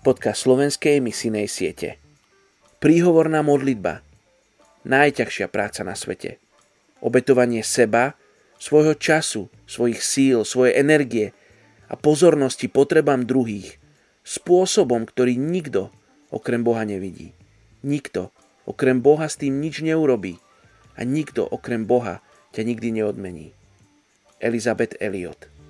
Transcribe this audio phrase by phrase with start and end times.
[0.00, 2.00] podcast slovenskej misijnej siete.
[2.80, 4.00] Príhovorná modlitba.
[4.88, 6.40] Najťažšia práca na svete.
[7.04, 8.16] Obetovanie seba,
[8.56, 11.26] svojho času, svojich síl, svojej energie
[11.92, 13.76] a pozornosti potrebám druhých
[14.24, 15.92] spôsobom, ktorý nikto
[16.32, 17.36] okrem Boha nevidí.
[17.84, 18.32] Nikto
[18.64, 20.40] okrem Boha s tým nič neurobí
[20.96, 22.24] a nikto okrem Boha
[22.56, 23.52] ťa nikdy neodmení.
[24.40, 25.60] Elizabeth Elliot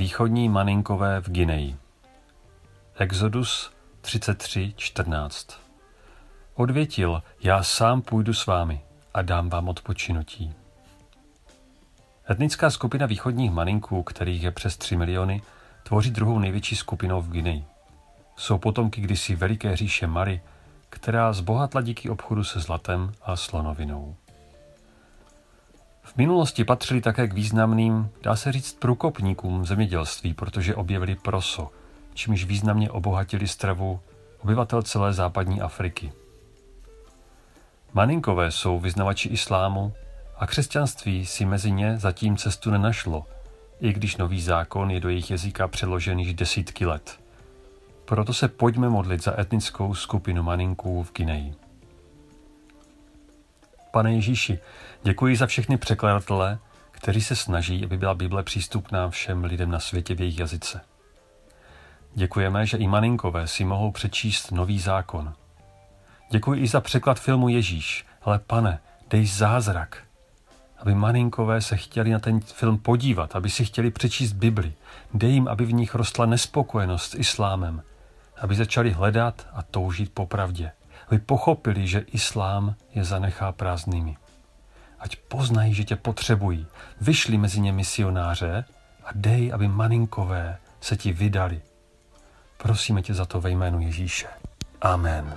[0.00, 1.76] Východní maninkové v Gineji
[2.94, 3.70] Exodus
[4.02, 5.58] 33.14
[6.54, 8.80] Odvětil, já sám půjdu s vámi
[9.14, 10.54] a dám vám odpočinutí.
[12.30, 15.42] Etnická skupina východních maninků, kterých je přes 3 miliony,
[15.82, 17.64] tvoří druhou největší skupinou v Guineji.
[18.36, 20.40] Jsou potomky kdysi veliké říše Mary,
[20.90, 24.16] která zbohatla díky obchodu se zlatem a slonovinou.
[26.10, 31.70] V minulosti patřili také k významným, dá se říct, průkopníkům zemědělství, protože objevili proso,
[32.14, 34.00] čímž významně obohatili stravu
[34.42, 36.12] obyvatel celé západní Afriky.
[37.92, 39.92] Maninkové jsou vyznavači islámu
[40.38, 43.26] a křesťanství si mezi ně zatím cestu nenašlo,
[43.80, 47.20] i když nový zákon je do jejich jazyka přeložen již desítky let.
[48.04, 51.69] Proto se pojďme modlit za etnickou skupinu Maninků v Gineji.
[53.90, 54.58] Pane Ježíši,
[55.02, 56.58] děkuji za všechny překladatele,
[56.90, 60.80] kteří se snaží, aby byla Bible přístupná všem lidem na světě v jejich jazyce.
[62.14, 65.34] Děkujeme, že i Maninkové si mohou přečíst nový zákon.
[66.30, 68.80] Děkuji i za překlad filmu Ježíš, ale pane,
[69.10, 70.02] dej zázrak,
[70.78, 74.72] aby Maninkové se chtěli na ten film podívat, aby si chtěli přečíst Bibli.
[75.14, 77.82] Dej jim, aby v nich rostla nespokojenost s islámem,
[78.40, 80.72] aby začali hledat a toužit po pravdě
[81.10, 84.16] aby pochopili, že islám je zanechá prázdnými.
[84.98, 86.66] Ať poznají, že tě potřebují.
[87.00, 88.64] Vyšli mezi ně misionáře
[89.04, 91.60] a dej, aby maninkové se ti vydali.
[92.56, 94.28] Prosíme tě za to ve jménu Ježíše.
[94.80, 95.34] Amen.